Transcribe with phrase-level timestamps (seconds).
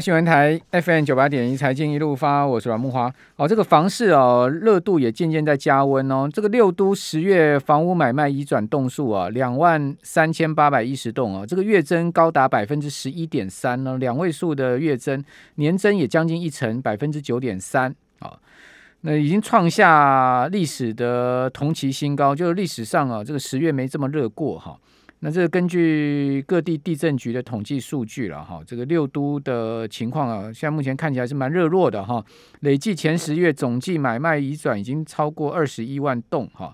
[0.00, 3.12] 新闻台 FM 九八点一财经一路发，我是阮木华。
[3.34, 6.28] 哦，这个房市哦，热度也渐渐在加温哦。
[6.32, 15.24] 这个六都十月房屋买卖移转栋数啊，两万三千八百一十栋哦，这个月增高达百分之十一点三呢，两位数的月增，
[15.56, 18.38] 年增也将近一成，百分之九点三啊。
[19.00, 24.78] 那已经创下历史的同期新高，就是历史上啊，这个十月没这么热过哈。
[25.20, 32.24] 那这个根据各地地震局的统计数据了哈，这个六都的情况啊，现在目前看起来是蛮热络的哈。
[32.60, 36.72] 累计前十月总计买卖移转已经超过二十一万栋哈。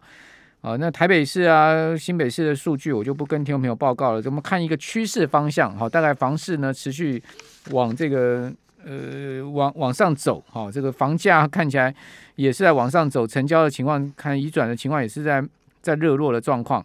[0.61, 4.23] 啊，那台北市啊、新北市的数据我就不跟听众朋友报告了。
[4.27, 7.23] 我们看一个趋势方向哈，大概房市呢持续
[7.71, 8.53] 往这个
[8.85, 10.71] 呃往往上走哈。
[10.71, 11.95] 这个房价看起来
[12.37, 15.43] 也是在往上走，成交的情况看移转的情况也是在
[15.81, 16.85] 在热络的状况。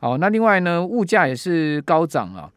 [0.00, 2.50] 好，那另外呢，物价也是高涨啊。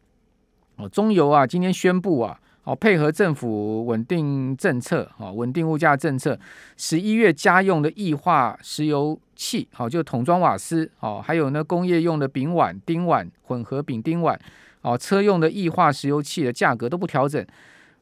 [0.76, 6.36] 哦，中油啊，今天宣布啊，哦，配合政府稳定政策，哦，稳定物价政策，
[6.78, 14.34] 十一月家用的液化石油气，好，就桶装瓦斯，哦，还有呢，工业用的丙烷、丁烷混合丙丁烷，
[14.80, 17.46] 哦，车用的液化石油气的价格都不调整，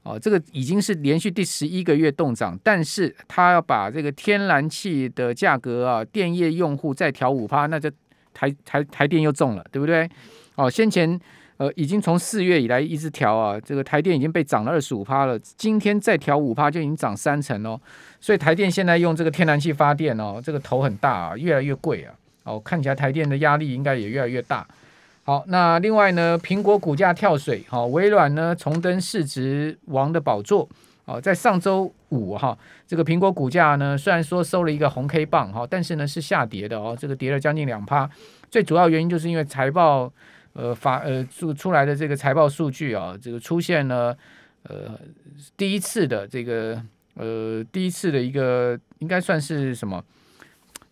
[0.04, 7.90] 哦，这个已经是连续第十一个月动涨，但是他要把这个天然气的价格啊，电业用户再调五趴，那就。
[8.32, 10.08] 台台台电又中了，对不对？
[10.54, 11.18] 哦，先前
[11.56, 17.80] 呃已经从四月以来一直调啊，这个台电已经被涨了二十五趴了，今天再调五趴就已经涨三成哦。
[18.20, 22.14] 所以台电现在用这个天然气发电哦，这个头很大啊，越来越贵啊。
[22.44, 24.66] 哦，看起来台电的压力应该也越来越大。
[25.24, 30.68] 好，那另外呢，苹果股价跳水，好，微软呢重登市值王的宝座。
[31.04, 38.08] 哦，在上周五哈，这个苹果股价呢，虽然说收了一个红 K 棒哈，但是呢是下跌的哦，这个跌了将近两趴。
[38.50, 40.12] 最主要原因就是因为财报
[40.52, 44.16] 呃发呃出出来的这个财报数据啊，这个出现了
[44.62, 44.96] 呃
[45.56, 46.80] 第一次的这个
[47.14, 50.02] 呃第一次的一个应该算是什么，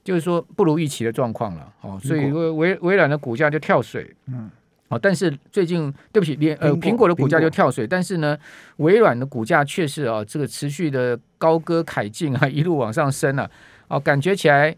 [0.03, 4.51] 就是说不如预期的状况了哦，所以微微微软的股价就跳水，嗯。
[4.91, 8.37] 哦，但是最近对不起，连呃苹果的股价就跳水，但是呢，
[8.79, 13.45] 微软的股价却是啊，这个持续的高歌凯进啊， 一路往上升了，
[13.87, 14.75] 啊，哦，感觉起来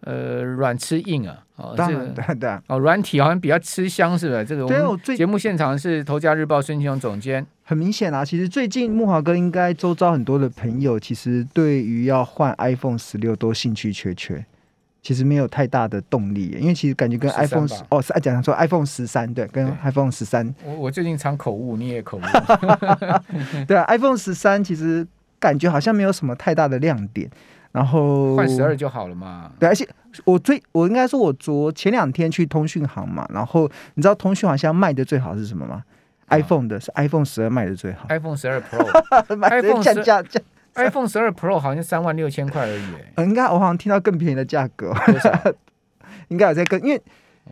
[0.00, 4.44] 呃软吃硬啊，哦，这个哦软体好像比较吃香，是不是？
[4.44, 14.44] 这个我们节目现场是头家日报孙庆荣总监，很明显啊，其实最近木华哥应该周遭很多的朋友，其实对于要换 iPhone 十六都兴趣缺缺。
[15.02, 20.54] 其实没有太大的动力，因为其实感觉跟 iPhone 十哦，是讲说 iPhone 十三对，跟 iPhone 十三。
[20.64, 22.20] 我我最近常口误，你也口误。
[23.66, 25.04] 对啊，iPhone 十三其实
[25.40, 27.28] 感觉好像没有什么太大的亮点，
[27.72, 29.50] 然后换十二就好了嘛。
[29.58, 29.84] 对，而且
[30.24, 35.82] 我最我应该说，我昨前两天去通讯行嘛，然后你知道通讯行现在卖的最好是什么吗？
[36.28, 40.40] 啊？iPhone 的是 iPhone 十二卖的最好，iPhone 十二 Pro，iPhone 降价降。
[40.74, 42.82] iPhone 十二 Pro 好像三万六千块而已，
[43.16, 44.94] 欸，应该我好像听到更便宜的价格，
[46.28, 47.00] 应该有在更，因为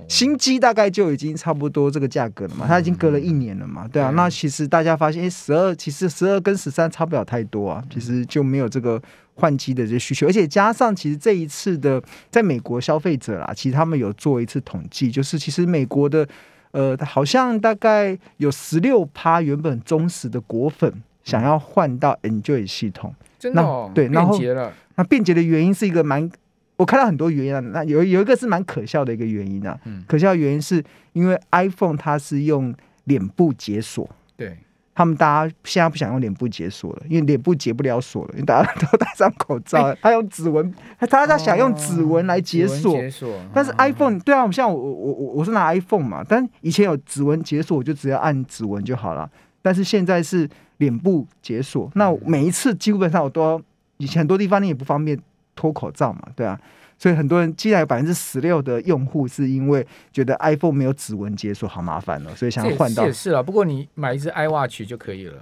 [0.09, 9.03] 新机大概就已经差不多这个价格了嘛，它已经隔了一年了嘛，对啊，那其实大家发现，哎，十二其实十二跟十三差不了太多啊，其实就没有这个
[9.35, 16.27] 换机的这需求，而且加上其实这一次的在美国消费者啦，其实他们有做一次统计，就是其实美国的
[16.71, 21.03] 呃，好像大概有十六趴原本忠实的果粉。
[21.31, 24.73] 想要换到 Enjoy 系统，真的、哦、对，然后便捷了。
[24.97, 26.29] 那便捷的原因是一个蛮，
[26.77, 27.61] 我看到很多原因啊。
[27.61, 29.79] 那有有一个是蛮可笑的一个原因啊。
[29.85, 30.83] 嗯、可笑的原因是
[31.13, 32.75] 因为 iPhone 它是用
[33.05, 34.59] 脸部解锁，对，
[34.95, 39.85] 他们大家现在不想用脸部解锁了，因为脸部解不了锁了，因为大家都戴上口罩。
[39.85, 42.93] 欸、他用指纹，他他想用指纹来解锁。
[42.93, 49.31] 哦、解锁但是 iPhone、哦、对啊，我像我我我我是拿 iPhone 嘛，但以前有指纹解锁，我就只要按指纹就好了。
[49.63, 50.49] 但是现在是
[50.81, 53.63] 脸部解锁，那每一次基本上我都要，
[53.99, 55.17] 以前很多地方你也不方便
[55.55, 56.59] 脱口罩嘛，对啊，
[56.99, 63.05] 所以很多人既然有百分之十六的用户是因为觉得 iPhone 没有指纹解锁好麻烦了，所以想要换到。
[63.05, 65.35] 也是了，不过你买一只 iWatch 就可以了，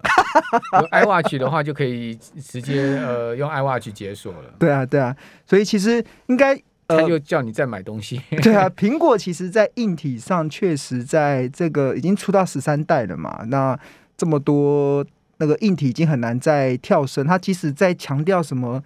[0.90, 4.52] iWatch 的话就可以直接呃用 iWatch 解锁了。
[4.58, 8.20] 对啊，对啊，所以其实应该他就叫你再买东西。
[8.42, 13.78] 对啊，苹果其实在硬体上确实在这个已经出到十三代了嘛，那。
[14.20, 15.06] 这么多
[15.38, 18.82] 那个硬体已经很难再跳升，它即使在强调什么，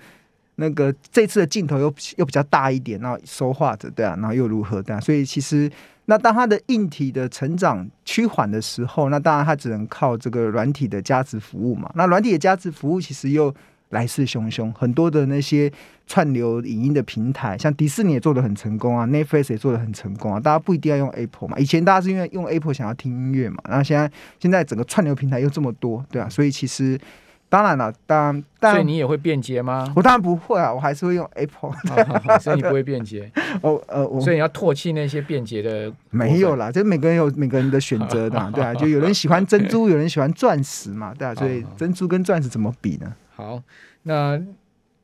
[0.57, 5.01] 那个这次的镜头又又比较大一点，然后说话的对啊，然后又如何的？
[5.01, 5.71] 所以其实
[6.05, 11.91] 那当它的硬体的成长趋缓的时候，那当然它只能靠这个软体的价值服务嘛。
[11.95, 13.55] 那软体的价值服务其实又
[13.93, 15.73] 来势汹汹，很多的那些
[16.07, 20.39] 串流影音的平台，像迪士尼也做的很成功啊，Netflix 也做的很成功啊。
[20.39, 27.01] 大家不一定要用 Apple 嘛，以前大家是因为用 Apple 想要听音乐嘛，然后现在现在整个串流平台又这么多，对啊，所以其实。
[27.49, 29.87] 当然了，当然，所以你也会便捷吗？
[29.95, 33.31] 我当然不会啊，我还是会用 Apple，哦、所以你不会便捷。
[33.61, 35.93] 哦呃，所以你要唾弃那些便捷的。
[36.09, 43.15] 没有啦，就每个人有每个人的选择的，对啊， 就有人喜欢珍珠，有人喜欢钻石嘛，对啊，所以珍珠跟钻石怎么比呢？
[43.43, 43.63] 好，
[44.05, 44.41] 那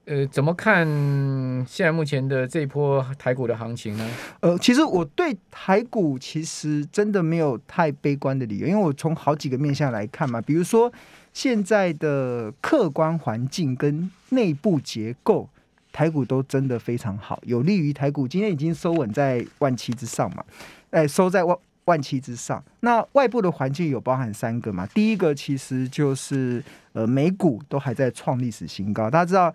[0.04, 0.86] 呃，怎么看
[1.66, 4.08] 现在目前的这一波台股的行情呢？
[4.40, 10.92] 呃，其实我对台股其实真的没有太悲观的理由，因为我从好几个面向来看嘛，比如说。
[11.34, 15.48] 现在的客观环境跟内部结构，
[15.92, 18.26] 台股都真的非常好，有利于台股。
[18.26, 20.42] 今天已经收稳在万七之上嘛，
[20.90, 21.56] 哎，收在万
[21.88, 22.62] 万七之上。
[22.80, 24.86] 那外部的环境有包含三个嘛？
[24.88, 26.62] 第一个其实就是
[26.92, 29.10] 呃，美股都还在创历史新高。
[29.10, 29.52] 大家知道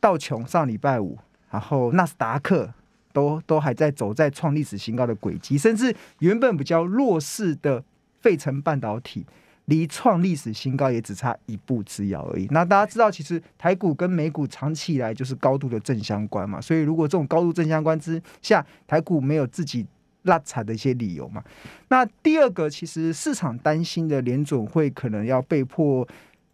[0.00, 1.18] 道琼上礼拜五，
[1.50, 2.72] 然后纳斯达克
[3.12, 7.84] 都都还在走在创历史新高的轨迹，甚至原本比较弱势的
[8.20, 9.26] 费城半导体。
[9.66, 12.48] 离创历史新高也只差一步之遥而已。
[12.50, 16.58] 那大家知道，其实台股跟美股长期以来就是高度的正相关嘛。
[16.58, 19.84] 所以如果这种高度正相关之下，台股没有自己
[20.22, 21.42] 拉踩的一些理由嘛。
[21.88, 26.06] 那第二个，其实市场担心的联总会可能要被迫。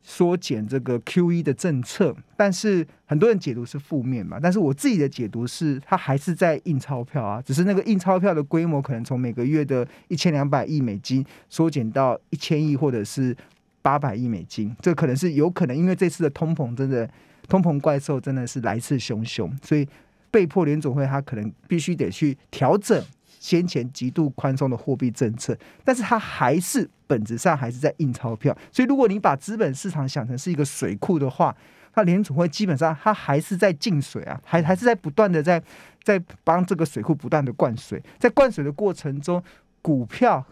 [0.07, 13.35] 缩减这个 QE 的政策，但是很多人解读是负面嘛，但是我自己的解读是，它还是在印钞票啊，只是那个印钞票的规模可能从每个月的一千两百亿美金缩减到一千亿或者是
[13.81, 17.09] 八百亿美金，这可能是有可能，因为这次的通膨真的
[17.49, 19.89] 通膨怪兽真的是来势汹汹，所以
[20.31, 23.03] 被迫联总会它可能必须得去调整。
[23.45, 25.55] 先前极度宽松的货币政策，
[25.85, 28.57] 但是它还是本质上还是在印钞票。
[28.73, 31.55] 所以，如果你把资本市场想成是一个水库的话，
[31.93, 35.63] 它联储会基本上它还是在进水啊，还还是在不断的在
[36.03, 39.43] 在帮这个水库不断的灌水，在灌水的过程中，
[39.83, 40.43] 股票。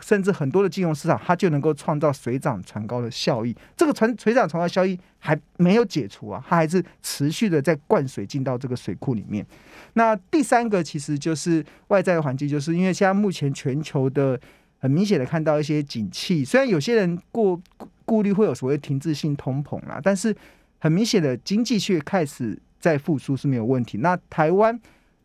[0.00, 3.54] 甚至很多的金融市场，它就能够创造水涨船高的效益。
[3.76, 9.46] 这个船水涨船高效益还没有解除啊，它还是持续的在灌水进到这个水库里面。
[9.94, 14.38] 那第三个其实就是外在的环境，就是因为现在目前全球的
[14.78, 17.60] 很明显的看到一些景气，虽然有些人过
[18.04, 20.34] 顾虑会有所谓停滞性通膨啦，但是
[20.78, 23.98] 很明显的经济却开始在复苏是没有问题。
[23.98, 24.78] 那台湾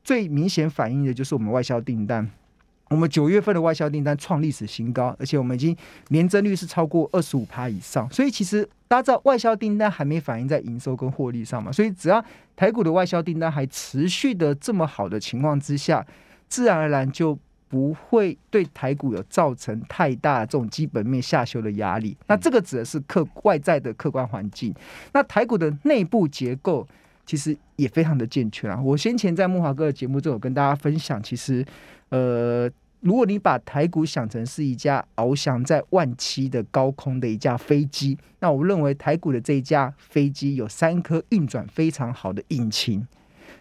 [0.04, 2.30] 最明显反映的就是我们外销订单。
[2.92, 5.76] 我们九月份的外销订单创历史新高，而且我们已经
[6.10, 8.08] 年增率是超过二十五趴以上。
[8.12, 11.72] 所以其实大家知道，外销订单还没反映在营收跟获利上嘛。
[11.72, 12.24] 所以只要
[12.54, 16.06] 台股的外销订单还持续的这么好的情况之下，
[16.50, 17.40] 自然而然就
[17.70, 22.18] 不会对台股有造成太大这种基本面下修的压力。
[22.28, 24.76] 那这个指的是客外在的客观环境。
[25.14, 26.86] 那台股的内部结构
[27.26, 28.82] 其实也非常的健全啊。
[28.84, 31.66] 我先前在木华哥的节目中有跟大家分享，其实
[32.10, 32.70] 呃。
[33.02, 43.06] 如果你把台股想成是一架翱翔在万七的高空的一架飞机，那我认为台股的这一架飞机有三颗运转非常好的引擎，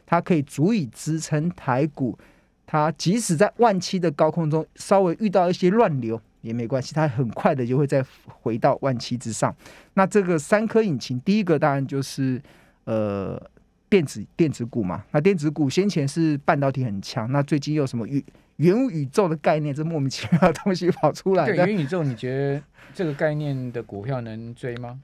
[0.04, 2.18] 它可以足以支撑台股。
[2.66, 9.52] 它即使在万七的高空中稍微遇到一些乱流也没关系，它很快的就会再回到万七之上。
[9.94, 12.40] 那这个三颗引擎，第一个当然就是
[12.84, 13.42] 呃
[13.88, 15.02] 电子电子股嘛。
[15.10, 18.22] 那电子股先前是半导体很强，那最近又什么预？
[18.60, 21.46] 元宇宙的概念，这莫名其妙的东西跑出来。
[21.46, 22.62] 对元宇宙，你觉得
[22.92, 25.00] 这个概念的股票能追吗？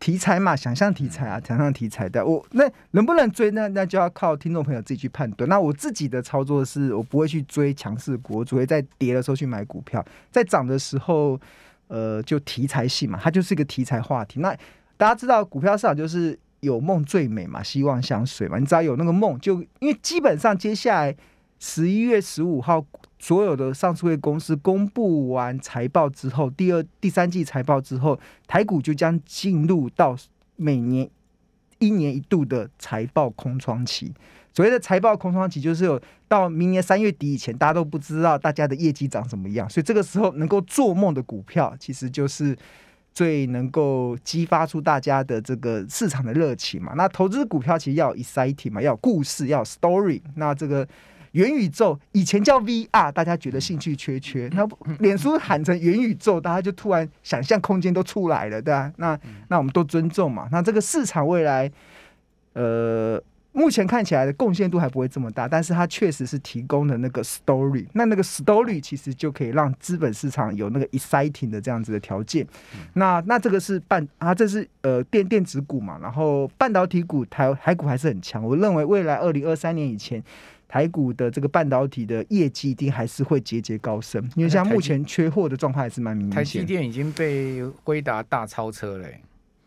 [0.00, 2.24] 题材嘛，想象题材啊，想象题材的。
[2.24, 3.68] 我那能不能追那？
[3.68, 5.46] 那就要靠听众朋友自己去判断。
[5.48, 11.38] 那我自己的操作是，我不会去追强势股，我只会在跌的时候去买股票，在涨的时候，
[11.88, 14.40] 呃，就题材性嘛，它就是一个题材话题。
[14.40, 14.56] 那
[14.96, 18.58] 大家知道，股票市场就是有梦最美嘛，希望像水嘛。
[18.58, 21.14] 你只要有那个梦，就因为基本上接下来。
[21.66, 22.84] 十一月十五号，
[23.18, 30.14] 所有的上市会公司公布完财报之后，第二、第三季财报之后，台股就将进入到
[30.56, 31.08] 每年
[31.78, 34.12] 一年一度的财报空窗期。
[34.52, 42.54] 所谓的财报空窗期，就是有到明年三月底以前，大家都不知道大家的业绩长什么样，所以这个时候能够做梦的股票，其实就是
[43.14, 46.92] 最能够激发出大家的这个市场的热情嘛。
[46.94, 50.20] 那投资股票其实要 exciting 嘛，要有故事，要有 story。
[50.34, 50.86] 那这个。
[51.34, 54.48] 元宇宙以前叫 VR，大家觉得兴趣缺缺。
[54.54, 54.66] 那
[54.98, 58.92] 脸书喊成元宇宙，大家就突然想象空间都出来了，对吧？
[58.96, 60.48] 那那我们都尊重嘛。
[60.50, 61.70] 那这个市场未来，
[62.52, 72.46] 呃，目前看起来的贡献度还不会这么大，但是它确实是提供的那个 story，那那个 story 其实就可以让资本市场有那个 exciting 的这样子的条件。
[72.74, 78.40] 嗯、那那这个是半啊，这是呃电电子股嘛，然后半导体股台台股还是很强。
[78.44, 80.22] 我认为未来二零二三年以前，
[80.74, 86.34] 台股的这个半导体的业绩一定还是会节节高升，因为像目前缺货的状态还是蛮明显。
[86.34, 89.20] 台积电已经被辉达大超车嘞，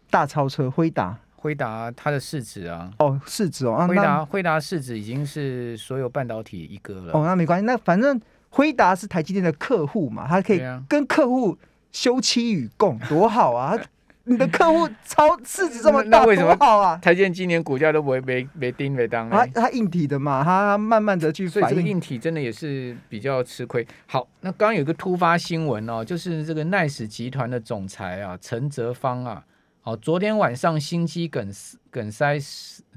[0.09, 1.17] 大超车辉达。
[1.37, 7.13] 辉达它的市值啊，哦，市值哦，辉达辉达市值已经是所有半导体一个了。
[7.13, 11.57] 哦，那没关系，那反正辉达是台积电的客户嘛，它可以跟客户
[11.93, 13.79] 休戚与共，多好啊！
[14.27, 16.99] 你的客户超市值这么大，为什么好啊？
[17.01, 19.29] 台积电今年股价都不会没没盯没当。
[19.29, 23.87] 它它硬体的嘛，它慢慢的去，所以这个硬体真的也是比较吃亏。
[24.05, 29.43] 好，那刚刚有一个突发新闻哦，就是这个奈史集团的总裁啊，陈泽芳啊。
[29.87, 31.49] 哦，昨天晚上心肌梗
[31.89, 32.37] 梗塞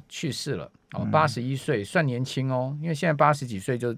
[0.09, 0.69] 去世了。
[0.95, 2.77] 哦，八十一岁，算年轻哦。
[2.83, 3.97] 因为现在八十几岁就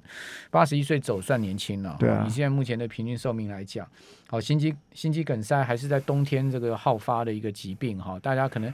[0.50, 1.96] 八十一岁走算年轻了。
[1.98, 2.22] 对啊。
[2.28, 3.88] 以现在目前的平均寿命来讲，
[4.28, 8.18] 好，心肌心肌梗塞还是在冬天这个好发的一个疾病哈。
[8.18, 8.70] 大家可能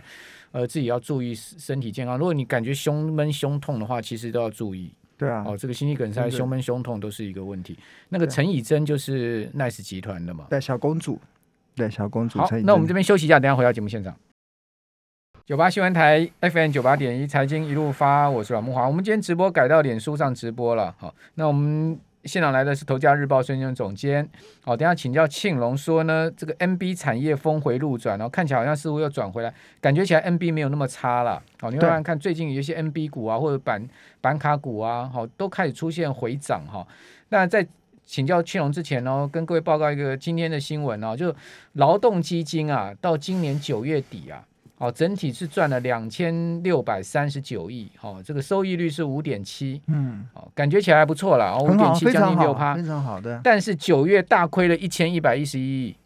[0.51, 2.19] 呃自己要注意身体健康。
[2.19, 4.93] 如果你感觉胸闷胸痛的话，其实都要注意。
[5.17, 5.45] 对啊。
[5.47, 7.79] 哦，这个心肌梗塞、胸闷胸痛都是一个问题。
[8.09, 10.49] 那个陈以真就是奈史集团的嘛。
[10.51, 11.21] 对，小公主。
[11.79, 12.41] 对，小公主。
[12.41, 14.15] 好，那我们这边休息一下，等下回到节目现场。
[15.47, 18.87] 九八新闻台 FM 九八点一财经一路发，我是阮木华。
[18.87, 20.95] 我们今天直播改到脸书上直播了。
[20.99, 24.29] 好，那我们现场来的是头家日报孙坚总监。
[24.63, 31.43] 好，等下请教庆隆说呢，这个 NB 产业峰回路转，然后看起来好像似乎又转回来，感觉起来 NB 没有那么差了。
[31.61, 33.89] 好，你看看最近有一些 NB 股啊，或者板
[34.21, 36.87] 板卡股啊，好，都开始出现回涨哈。
[37.31, 37.67] 那在
[38.09, 41.35] 请教庆荣之前哦，跟各位报告一个今天的新闻哦，就
[41.75, 44.43] 劳动基金啊，到今年九月底啊。
[44.79, 53.41] 哦，整体是赚了两千六百三十九亿，哦，这个收益率是五点七，嗯，哦，感觉起来还不错了，五点七将近六趴，非常好的。
[53.43, 55.97] 但是九月大亏了一千一百一十一亿，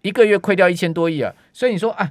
[0.00, 2.10] 一个月亏掉一千多亿啊，所以你说啊，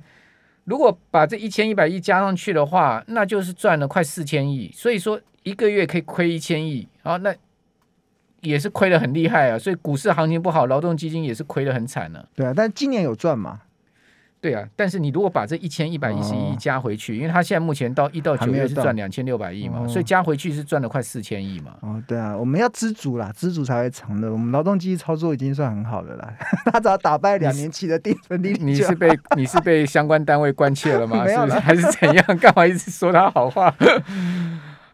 [0.65, 7.35] 如果把这一千一百亿加上去的话，那就是赚了快四千亿，所以说一个月可以亏一千亿，啊，那
[8.43, 12.25] 也是亏得很厉害啊，所以股市行情不好，劳动基金也是亏得很惨呢啊。
[12.35, 13.61] 对啊，但今年有赚嘛？
[14.41, 21.77] 对啊，但是你如果把这一千一百一十一亿加回去，哦，因为它现在目前到一到九月是赚两千六百亿嘛，所以加回去是赚了快四千亿嘛。
[21.79, 24.29] 哦，对啊，我们要知足啦，知足才会长乐。
[24.29, 26.33] 我们劳动基金操作已经算很好的了，
[26.73, 31.23] 他只要打败两年期的定存利率，你是被 你是被相关单位关切了吗？
[31.25, 31.53] 是不是？
[31.59, 32.37] 还是怎样？
[32.37, 33.73] 干嘛一直说他好话？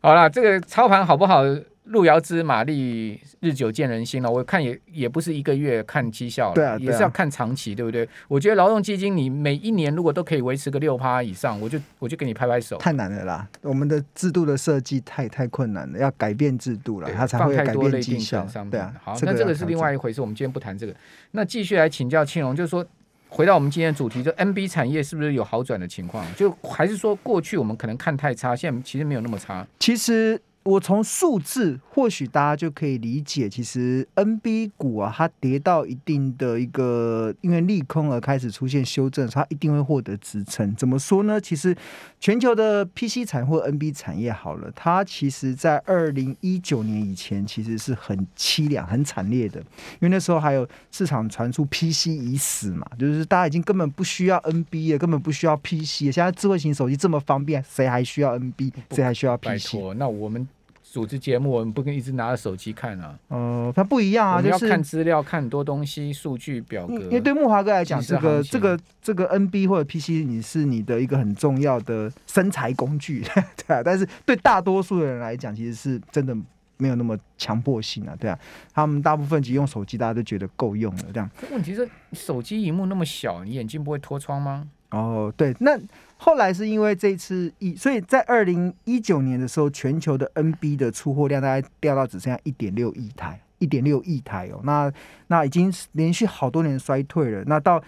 [0.01, 1.41] 好啦，这个操盘好不好？
[1.89, 4.29] 路遥知马力，日久见人心了。
[4.29, 8.08] 我看也也不是一个月看绩效了，对啊，对啊，也是要看长期，对不对？
[8.27, 12.77] 我觉得劳动基金你每一年如果都可以维持个六趴以上，我就我就给你拍拍手。
[12.77, 18.48] 太难了啦，我们的制度的设计太太困难了，要改变制度了，它才会改变绩效。
[18.69, 20.22] 对啊，好，那这个是另外一回事。
[20.22, 20.93] 我们今天不谈这个，
[21.31, 22.86] 那继续来请教青龙，就是说
[23.29, 26.24] 回到我们今天的主题，就 NB 产业是不是有好转的情况？
[26.36, 29.65] 就还是说过去我们可能看太差，现在其实没有那么差。
[29.79, 30.39] 其实。
[30.63, 40.75] 我从数字，或许大家就可以理解，其实 NB 股啊，它跌到一定的一个因为利空而开始出现修正，它一定会获得支撑。
[40.75, 41.42] 怎么说呢？
[41.42, 41.75] 其实
[42.20, 56.12] 全球的 PC 产或 NB 产业好了，它其实在二零一九年以前其实是很凄凉、很惨烈的，因为那时候还有市场传出 PC 已死嘛，就是大家已经根本不需要 NB 了，根本不需要 PC。
[56.12, 58.72] 现在智慧型手机这么方便，谁还需要 NB？
[58.92, 59.48] 谁还需要 PC？
[59.48, 60.48] 拜托，那我们。
[60.91, 63.17] 组织节目，我们不跟一直拿着手机看啊。
[63.27, 66.96] 呃，它不一样啊，就是要看资料，看很多东西，数据表格。
[66.96, 73.24] 因为对木华哥来讲，这个这个这个 NB 或者 PC，你是你的一个很重要的生财工具，
[73.67, 73.84] 对啊。
[73.86, 76.36] 但是对大多数的人来讲，其实是真的
[76.77, 78.38] 没有那么强迫性啊，对啊。
[78.74, 81.29] 他们大部分其实用手机，大家都觉得够用了，这样。
[81.51, 84.67] 问题是，手机荧幕那么小，你眼睛不会脱窗吗？
[84.89, 85.79] 哦，对，那。
[86.22, 94.60] 后来是因为这次一，所以在二零一九年的时候，全球的 NB 的出货量大概掉到只剩下一点六亿台，一点六亿台哦。
[94.66, 94.92] 那
[95.28, 97.42] 那已经连续好多年衰退了。
[97.46, 97.82] 那到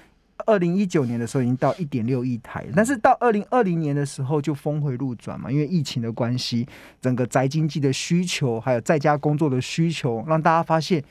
[0.46, 6.66] 二零一九年的时候，已经到一点六亿台，但是到二零二零年的时候就峰回路转嘛，因为疫情的关系，
[7.02, 11.04] 整个宅经济的需求，还有在家工作的需求，让大家发现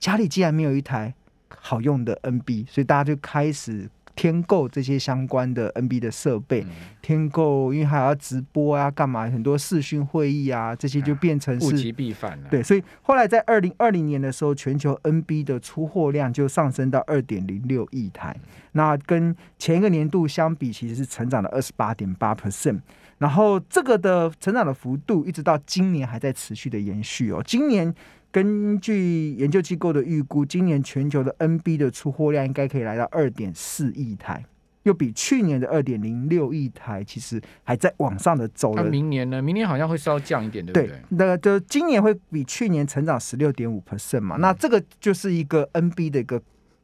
[0.00, 1.14] 家里竟然没有一台
[1.48, 3.88] 好用的 NB，所以大家就开始。
[4.14, 9.22] 添购这些相关的 NB 的设备，嗯、添购，因为还要直播啊，干嘛？
[9.30, 12.48] 很多视讯会议啊，这些就变成是物极必反了。
[12.50, 18.36] 对，所以后来在二零二零年的时候，全球 NB 的出货量就上升到二点零六亿台，
[18.72, 22.80] 那跟前一个年度相比，其实是成长了二十八点八 percent。
[23.18, 27.42] 然后这个的成长的幅度，一直到今年还在持续的延续哦。
[27.46, 27.94] 今年。
[28.32, 34.42] 根据研究机构的预估，今年全球的 NB 的出货量应该可以来到二点四亿台，
[34.84, 38.82] 又比去年的二点零六亿台其实还在往上的走了。
[38.82, 39.42] 那明年呢？
[39.42, 40.88] 明年好像会稍降一点，对不对？
[40.88, 44.36] 对，那个就今年会比去年成长十六点五 percent 嘛。
[44.38, 46.42] 那这个就是一个 NB 的一个。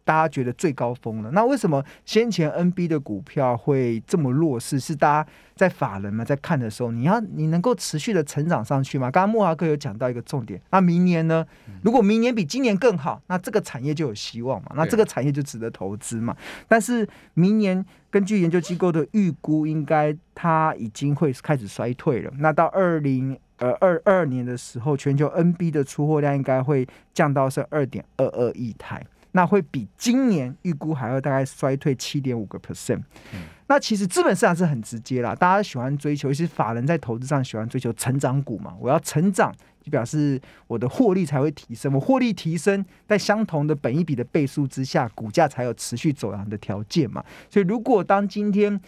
[0.08, 4.80] 大家觉得最高峰了，那为什么先前 NB 的股票会这么弱势？
[4.80, 9.10] 是大家在法人嘛，在看的时候，你要你能够持续的成长上去吗？
[9.10, 11.44] 刚刚慕驊哥有讲到一个重点，那明年呢？
[11.82, 14.72] 如果明年比今年更好，那这个产业就有希望嘛？
[14.76, 16.34] 那这个产业就值得投资嘛？
[16.66, 22.32] 但是明年根据研究机构的预估，应该它已经会开始衰退了。
[22.38, 29.04] 那到二零呃二二年的时候，全球 NB 的出货量应该会降到是二点二二亿台。
[29.32, 33.02] 那会比今年预估还要大概衰退七点五个 percent。
[33.66, 38.74] 那其实资本市场是很直接啦，大家喜欢追求，其实法人在投资上喜欢追求成长股嘛。
[38.80, 41.92] 我要成长，就表示我的获利才会提升。
[41.92, 47.22] 我获利提升，在相同的本一比的倍数之下，股价才有持续走扬的条件嘛。
[47.50, 48.80] 所以如果当今天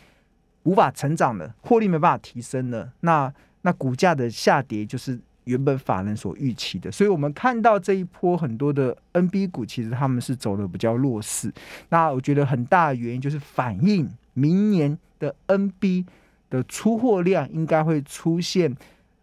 [0.62, 3.30] 无法成长了，获利没办法提升了，那
[3.60, 5.20] 那股价的下跌就是。
[5.44, 11.52] 原本法人所预期的，所以我们看到这一波很多的 NB 股，其实他们是走的比较弱势。
[11.88, 16.04] 那我觉得很大的原因就是反映明年的 NB
[16.48, 18.76] 的出货量应该会出现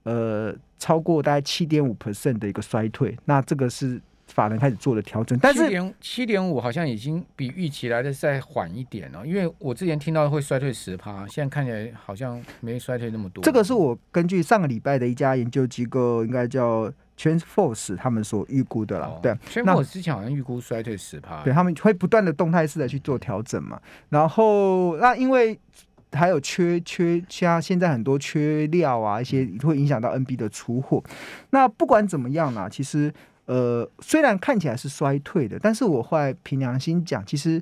[0.03, 3.17] 呃超过大概七点五 percent 的一个衰退。
[3.25, 4.01] 那这个是。
[4.27, 9.25] 法人开始做了调整，但是七点七点五好像已经比预期来的再缓一点了。
[9.25, 13.43] 因为我之前听到会衰退十趴，现在看起来好像没衰退那么多。
[13.43, 19.07] 这个是我根据上个礼拜的一家研究机构，应该叫 TransForce 他们所预估的了。
[19.07, 23.79] 哦、对，TrendForce 之前好像预估衰退十趴，对，他们会不断的动态式的去做调整嘛。
[24.09, 25.57] 然后那因为
[26.11, 31.01] 还有缺缺像现在很多缺料啊，一些会影响到 NB 的出货。
[31.51, 33.11] 那不管怎么样呢，其实。
[33.47, 37.61] 呃，虽然看起来是衰退的，但是我后来凭良心讲，其实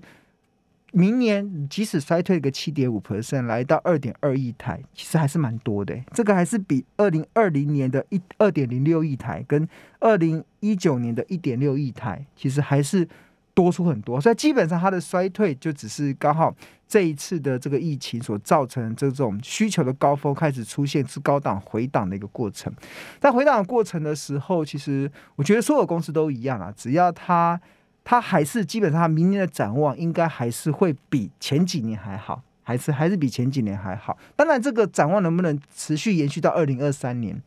[0.91, 5.97] 明年即使衰退个七点五 percent，来到二点二亿台，其实还是蛮多的。
[6.13, 9.65] 这个还是比二零二零年的一二点零六亿台跟
[9.99, 13.07] 二零一九年的一点六亿台，其实还是。
[13.55, 16.53] 多出很多，所以基本上它的衰退就只是刚好
[16.85, 22.71] 这一次的这个疫情所造成这种需求的高峰开始出现，是高档回档的一个过程。
[23.17, 27.57] 在回档的过程的时候，其实我觉得所有公司都一样啊，只要它
[28.03, 34.17] 它还是基本上明年的展望应该还是会比前几年还好，还是还是比前几年还好。
[34.35, 37.41] 当然，这个展望能不能持续延续到二零二三年，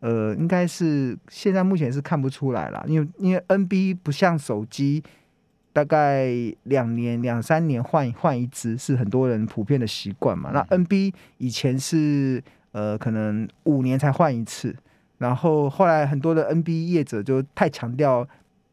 [0.00, 5.04] 呃，应该是现在目前是看不出来了，因为因为 NB 不像手机。
[5.76, 6.26] 大概
[6.62, 10.50] 两年两三年换换一支是很多人普遍的习惯嘛。
[10.50, 14.74] 那 NB 以前是呃可能五年才换一次，
[15.18, 18.26] 然后后来很多的 NB 业者就太强调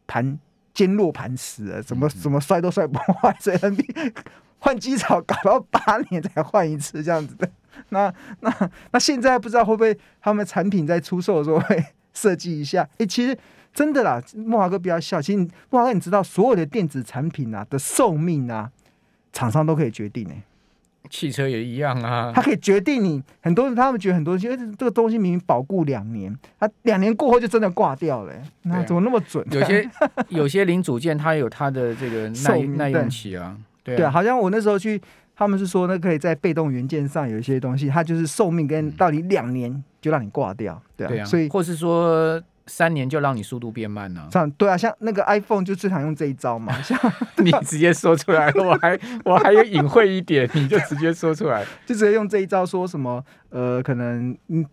[0.08, 0.40] 盘
[0.74, 4.14] 坚若磐石了，怎么怎么摔都摔不坏，所以 NB
[4.60, 7.52] 换机槽搞到八年才换一次这样子的。
[7.90, 12.88] 那那那现在不知道会不会他们产品在出售的时候会设计一下？
[13.00, 13.38] 诶，其实。
[13.74, 15.22] 真的啦，莫华哥不要笑。
[15.22, 18.70] 其实莫华哥，你知道所有的电子产品啊的寿命啊，
[19.32, 20.34] 厂商都可以决定呢。
[21.10, 28.34] 汽车也一样啊，它可以决定你很多人，他们觉得很多东西，这个东西明明保固两年，它两年过后就真的挂掉了。
[28.64, 29.46] 那怎么那么准？
[29.52, 29.90] 有些
[30.30, 33.58] 有些零组件它有它的这个耐耐用期啊。
[33.84, 35.00] 对对，好像我那时候去，
[35.36, 40.82] 他们是说那可以在被动元件上有一些东西，它就是寿命跟到底两年就让你挂掉。
[40.96, 42.42] 对啊，所以或是说。
[42.66, 46.74] 三年就让你速度变慢了，这样对啊，像那个 iPhone 就最常用这一招嘛。
[46.82, 46.98] 像
[47.38, 53.24] 你直接说出来了，我还我还有隐晦一点，你就直接说出来， 就直接用这一招说什么？
[53.50, 54.66] 呃，可能嗯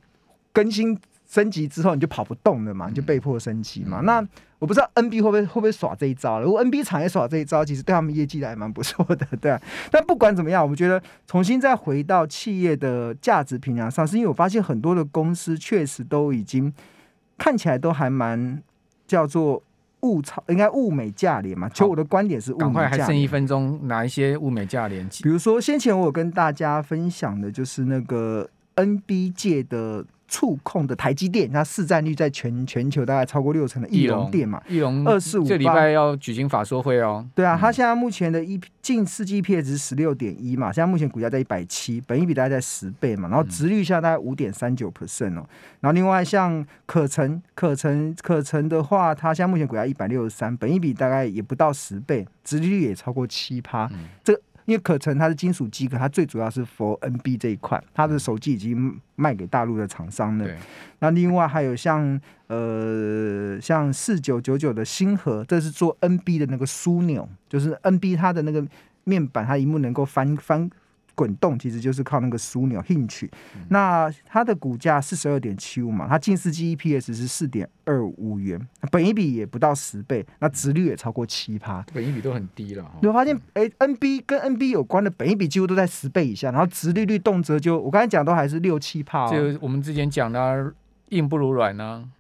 [0.53, 0.97] 更新
[1.29, 4.01] 升级之后你就跑不动了嘛，你就被迫升级嘛。
[4.03, 4.29] 嗯、那
[4.61, 6.45] 我不知道 NB 会不会会不会耍这一招了？
[6.45, 9.61] 如果 NB 厂也耍这一招，其实对他们业绩还蛮不错的， 对啊。
[9.91, 16.73] 但不管怎么样，我们觉得重新再回到企业的价值评价上，是因为我发现很多的公司确实都已经。
[17.41, 18.63] 看起来都还蛮
[19.07, 19.63] 叫做
[20.01, 21.67] 物超，应该物美价廉嘛。
[21.71, 25.09] 其实我的观点是物美价廉，赶快还剩一分钟，拿一些物美价廉？
[25.23, 37.27] 比如说先前我有跟大家分享的就是那个 NB 界的触控的台积电，它市占率在全全球大概超过六成的翼龙电嘛，翼龙二四五，这礼拜要举行法说会哦。
[37.35, 45.45] 对啊，它现在目前的一近四季 EPS 值十六点一嘛，现在目前股价在一百七，本益比大概在十倍嘛，然后殖率下大概五点三九 percent 哦。
[45.81, 54.41] 然后另外像可成可成可成的话，它现在目前股价一百六十三，本益比大概也不到十倍，殖利率也超过七趴，嗯、这个。
[54.71, 60.49] 因为可成它是金属机壳，它最主要是 for NB 这一块，它的手机已经卖给大陆的厂商了。
[61.01, 68.65] 那另外还有像呃像四九九九的星河，这是做 NB 的那个枢纽，就是 NB 它的那个
[69.03, 70.71] 面板，它一幕能够翻翻。
[71.15, 73.29] 滚动其实就是靠那个枢纽 Hinch，
[73.69, 82.91] 那它的股价四十二点七五嘛，它近四季 EPS 是四点二五元，本一比也不到十倍，那值率也超过七趴，本一比都很低了。
[83.01, 89.31] 你会发现，哎，NB 跟 NB 有关的本一比几乎都在十倍以下，然后值利率动辄就我刚才讲都还是六七趴。
[89.31, 90.73] 就我们之前讲的
[91.11, 92.11] 硬不如软呢。